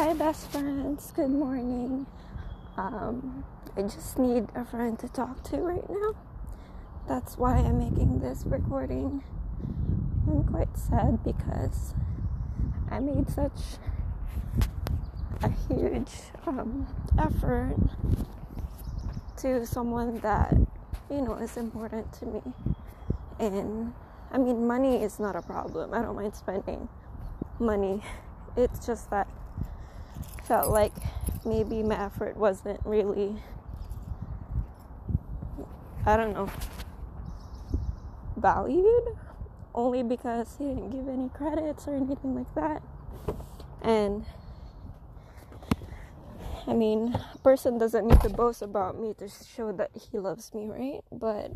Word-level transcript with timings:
Hi, 0.00 0.14
best 0.14 0.50
friends. 0.50 1.12
Good 1.14 1.28
morning. 1.28 2.06
Um, 2.78 3.44
I 3.76 3.82
just 3.82 4.18
need 4.18 4.48
a 4.54 4.64
friend 4.64 4.98
to 4.98 5.10
talk 5.10 5.44
to 5.50 5.58
right 5.58 5.90
now. 5.90 6.14
That's 7.06 7.36
why 7.36 7.56
I'm 7.58 7.78
making 7.78 8.20
this 8.20 8.44
recording. 8.46 9.22
I'm 10.26 10.44
quite 10.44 10.74
sad 10.74 11.22
because 11.22 11.92
I 12.90 12.98
made 13.00 13.28
such 13.28 13.60
a 15.42 15.50
huge 15.68 16.12
um, 16.46 16.86
effort 17.18 17.76
to 19.42 19.66
someone 19.66 20.18
that 20.20 20.54
you 21.10 21.20
know 21.20 21.34
is 21.34 21.58
important 21.58 22.10
to 22.14 22.24
me. 22.24 22.42
And 23.38 23.92
I 24.32 24.38
mean, 24.38 24.66
money 24.66 25.02
is 25.02 25.20
not 25.20 25.36
a 25.36 25.42
problem. 25.42 25.92
I 25.92 26.00
don't 26.00 26.16
mind 26.16 26.34
spending 26.34 26.88
money. 27.58 28.02
It's 28.56 28.84
just 28.84 29.10
that 29.10 29.28
felt 30.50 30.72
like 30.72 30.92
maybe 31.44 31.80
my 31.80 31.94
effort 32.06 32.36
wasn't 32.36 32.80
really 32.84 33.36
I 36.04 36.16
don't 36.16 36.34
know 36.34 36.50
valued 38.36 39.16
only 39.76 40.02
because 40.02 40.56
he 40.58 40.64
didn't 40.64 40.90
give 40.90 41.06
any 41.06 41.28
credits 41.28 41.86
or 41.86 41.94
anything 41.94 42.34
like 42.34 42.52
that. 42.56 42.82
And 43.80 44.26
I 46.66 46.72
mean, 46.72 47.14
a 47.14 47.38
person 47.38 47.78
doesn't 47.78 48.04
need 48.04 48.20
to 48.22 48.30
boast 48.30 48.60
about 48.60 49.00
me 49.00 49.14
to 49.18 49.28
show 49.28 49.70
that 49.70 49.92
he 49.94 50.18
loves 50.18 50.52
me, 50.52 50.66
right? 50.66 51.02
But 51.12 51.52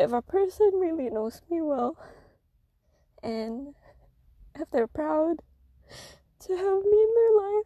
if 0.00 0.12
a 0.12 0.22
person 0.22 0.72
really 0.74 1.08
knows 1.08 1.40
me 1.48 1.60
well 1.62 1.96
and 3.22 3.76
if 4.56 4.68
they're 4.72 4.88
proud 4.88 5.36
to 6.46 6.56
have 6.56 6.84
me 6.84 7.02
in 7.02 7.10
their 7.14 7.32
life, 7.42 7.64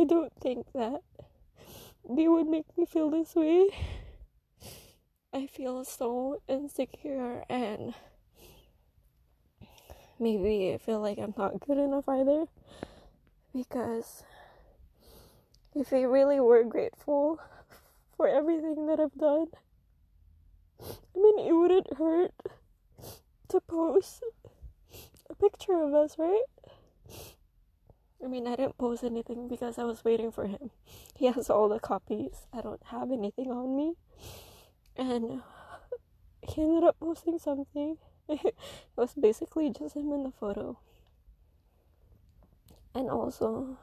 I 0.00 0.04
don't 0.04 0.32
think 0.40 0.66
that 0.74 1.02
they 2.08 2.28
would 2.28 2.46
make 2.46 2.66
me 2.76 2.84
feel 2.84 3.10
this 3.10 3.34
way. 3.34 3.68
I 5.32 5.46
feel 5.46 5.84
so 5.84 6.40
insecure 6.48 7.44
and 7.48 7.94
maybe 10.18 10.72
I 10.74 10.78
feel 10.78 11.00
like 11.00 11.18
I'm 11.18 11.34
not 11.36 11.60
good 11.60 11.78
enough 11.78 12.08
either 12.08 12.46
because 13.54 14.24
if 15.74 15.90
they 15.90 16.04
really 16.06 16.40
were 16.40 16.64
grateful 16.64 17.40
for 18.16 18.28
everything 18.28 18.86
that 18.86 19.00
I've 19.00 19.14
done, 19.14 19.46
I 20.80 21.18
mean, 21.18 21.38
it 21.46 21.52
wouldn't 21.52 21.96
hurt 21.96 22.32
to 23.48 23.60
post 23.60 24.22
a 25.28 25.34
picture 25.34 25.82
of 25.82 25.94
us, 25.94 26.16
right? 26.18 26.42
I 28.22 28.26
mean, 28.26 28.46
I 28.46 28.56
didn't 28.56 28.78
post 28.78 29.04
anything 29.04 29.48
because 29.48 29.78
I 29.78 29.84
was 29.84 30.04
waiting 30.04 30.32
for 30.32 30.46
him. 30.46 30.70
He 31.14 31.26
has 31.26 31.48
all 31.48 31.68
the 31.68 31.78
copies. 31.78 32.46
I 32.52 32.60
don't 32.60 32.82
have 32.86 33.12
anything 33.12 33.50
on 33.50 33.76
me. 33.76 33.94
And 34.96 35.42
he 36.42 36.62
ended 36.62 36.84
up 36.84 36.98
posting 36.98 37.38
something. 37.38 37.98
it 38.28 38.56
was 38.96 39.14
basically 39.14 39.70
just 39.70 39.96
him 39.96 40.12
in 40.12 40.24
the 40.24 40.32
photo. 40.32 40.78
And 42.94 43.08
also 43.08 43.78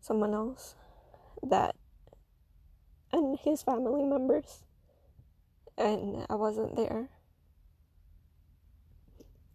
someone 0.00 0.32
else 0.32 0.74
that 1.42 1.76
and 3.12 3.38
his 3.38 3.62
family 3.62 4.04
members 4.04 4.64
and 5.76 6.26
I 6.28 6.34
wasn't 6.34 6.76
there. 6.76 7.08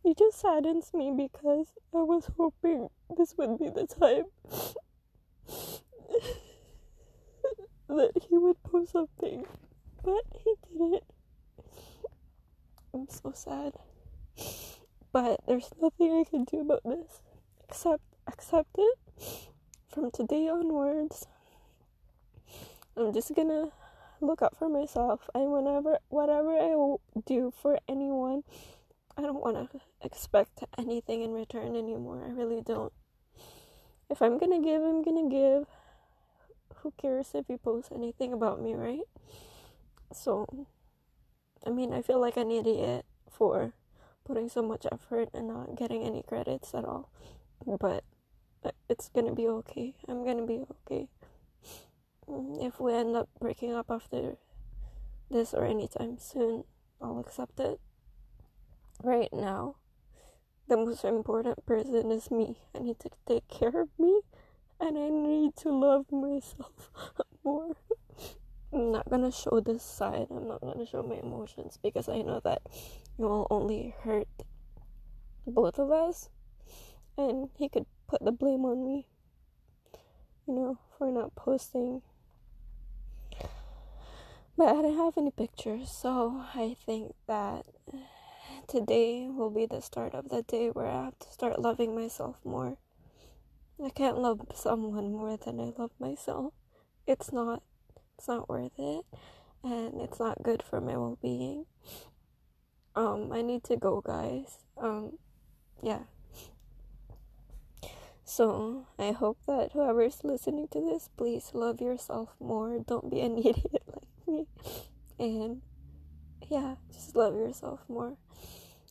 It 0.06 0.18
just 0.18 0.40
saddens 0.40 0.94
me 0.94 1.12
because 1.12 1.74
I 1.94 2.04
was 2.04 2.30
hoping 2.38 2.90
this 3.18 3.34
would 3.38 3.58
be 3.58 3.70
the 3.70 3.88
time 3.88 4.26
that 7.90 8.12
he 8.30 8.38
would 8.38 8.62
post 8.64 8.92
something, 8.92 9.46
but 10.04 10.24
he 10.44 10.54
didn't. 10.72 11.04
I'm 12.94 13.08
so 13.10 13.34
sad. 13.34 13.74
But 15.12 15.42
there's 15.48 15.72
nothing 15.82 16.14
I 16.14 16.24
can 16.30 16.44
do 16.44 16.62
about 16.62 16.84
this 16.84 17.24
except 17.68 18.04
accept 18.28 18.78
it 18.78 19.00
from 19.96 20.12
today 20.12 20.50
onwards, 20.50 21.26
I'm 22.98 23.14
just 23.14 23.34
gonna 23.34 23.70
look 24.20 24.42
out 24.42 24.58
for 24.58 24.68
myself 24.68 25.30
and 25.34 25.54
whenever 25.54 26.00
whatever 26.10 26.58
I 26.58 26.98
do 27.26 27.54
for 27.56 27.80
anyone, 27.88 28.44
I 29.18 29.22
don't 29.22 29.42
want 29.42 29.72
to 29.72 29.80
expect 30.02 30.64
anything 30.78 31.22
in 31.22 31.32
return 31.32 31.76
anymore. 31.76 32.24
I 32.26 32.32
really 32.32 32.62
don't. 32.62 32.92
If 34.10 34.22
I'm 34.22 34.38
gonna 34.38 34.62
give, 34.62 34.82
I'm 34.82 35.02
gonna 35.04 35.30
give. 35.30 35.68
Who 36.78 36.92
cares 36.98 37.32
if 37.34 37.50
you 37.50 37.58
post 37.58 37.92
anything 37.94 38.34
about 38.34 38.62
me, 38.62 38.74
right? 38.76 39.08
So, 40.14 40.68
I 41.66 41.70
mean, 41.70 41.94
I 41.94 42.02
feel 42.02 42.20
like 42.20 42.38
an 42.38 42.52
idiot 42.52 43.06
for 43.30 43.74
putting 44.24 44.50
so 44.50 44.62
much 44.62 44.86
effort 44.92 45.30
and 45.34 45.48
not 45.48 45.76
getting 45.76 46.04
any 46.04 46.22
credits 46.22 46.74
at 46.74 46.86
all. 46.86 47.10
But 47.66 48.04
it's 48.90 49.10
gonna 49.10 49.34
be 49.34 49.48
okay. 49.48 49.96
I'm 50.08 50.26
gonna 50.26 50.46
be 50.46 50.64
okay. 50.86 51.08
Mm, 52.28 52.66
if 52.66 52.80
we 52.80 52.94
end 52.94 53.16
up 53.16 53.30
breaking 53.40 53.74
up 53.74 53.90
after 53.90 54.38
this 55.30 55.54
or 55.54 55.66
anytime 55.66 56.18
soon, 56.18 56.64
I'll 57.02 57.20
accept 57.20 57.60
it. 57.60 57.80
Right 59.06 59.32
now, 59.32 59.76
the 60.68 60.78
most 60.78 61.06
important 61.06 61.64
person 61.68 62.10
is 62.10 62.32
me. 62.32 62.58
I 62.74 62.80
need 62.80 62.98
to 63.02 63.12
take 63.28 63.48
care 63.48 63.80
of 63.80 63.90
me 64.00 64.22
and 64.80 64.98
I 64.98 65.10
need 65.10 65.56
to 65.58 65.70
love 65.70 66.12
myself 66.12 66.90
more. 67.44 67.76
I'm 68.74 68.92
not 68.92 69.08
gonna 69.08 69.32
show 69.32 69.60
this 69.60 69.84
side, 69.84 70.26
I'm 70.32 70.48
not 70.48 70.62
gonna 70.62 70.88
show 70.88 71.04
my 71.04 71.18
emotions 71.18 71.78
because 71.84 72.10
I 72.10 72.24
know 72.24 72.42
that 72.46 72.64
it 72.66 73.22
will 73.22 73.46
only 73.52 73.94
hurt 74.02 74.28
both 75.46 75.78
of 75.78 75.92
us 75.92 76.32
and 77.16 77.50
he 77.60 77.70
could 77.70 77.86
put 78.08 78.26
the 78.26 78.32
blame 78.32 78.66
on 78.66 78.84
me, 78.84 79.06
you 80.48 80.56
know, 80.56 80.80
for 80.98 81.12
not 81.12 81.36
posting. 81.36 82.02
But 84.58 84.70
I 84.70 84.82
didn't 84.82 84.98
have 84.98 85.16
any 85.16 85.30
pictures, 85.30 85.92
so 85.92 86.44
I 86.56 86.76
think 86.88 87.14
that 87.28 87.68
today 88.68 89.28
will 89.30 89.50
be 89.50 89.66
the 89.66 89.82
start 89.82 90.14
of 90.14 90.30
the 90.30 90.42
day 90.42 90.70
where 90.70 90.88
I 90.88 91.06
have 91.06 91.20
to 91.20 91.32
start 91.32 91.60
loving 91.62 91.96
myself 91.96 92.38
more. 92.44 92.78
I 93.84 93.90
can't 93.90 94.18
love 94.18 94.42
someone 94.54 95.12
more 95.12 95.38
than 95.38 95.60
I 95.60 95.74
love 95.78 95.92
myself. 96.00 96.54
It's 97.06 97.32
not 97.32 97.62
it's 98.18 98.28
not 98.28 98.48
worth 98.48 98.78
it 98.78 99.06
and 99.64 100.02
it's 100.02 100.20
not 100.20 100.44
good 100.44 100.64
for 100.64 100.80
my 100.80 100.96
well-being. 100.98 101.66
Um 102.96 103.32
I 103.32 103.42
need 103.42 103.64
to 103.66 103.76
go, 103.76 104.02
guys. 104.02 104.60
Um 104.78 105.18
yeah. 105.82 106.04
So 108.24 108.88
I 108.98 109.12
hope 109.12 109.38
that 109.48 109.74
whoever's 109.74 110.24
listening 110.24 110.68
to 110.70 110.82
this, 110.82 111.10
please 111.16 111.52
love 111.54 111.80
yourself 111.80 112.30
more. 112.40 112.80
Don't 112.80 113.12
be 113.12 113.22
an 113.22 113.38
idiot 113.40 113.84
like 113.88 114.28
me. 114.28 114.48
And 115.20 115.62
yeah, 116.50 116.76
just 116.92 117.16
love 117.16 117.36
yourself 117.36 117.82
more. 117.88 118.18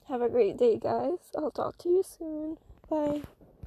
Have 0.09 0.23
a 0.23 0.29
great 0.29 0.57
day, 0.57 0.79
guys. 0.79 1.19
I'll 1.37 1.51
talk 1.51 1.79
to 1.79 1.89
you 1.89 2.03
soon. 2.03 2.59
Bye. 2.89 3.23